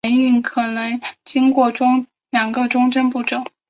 [0.03, 1.71] 反应可能经过
[2.31, 3.43] 两个中间步骤。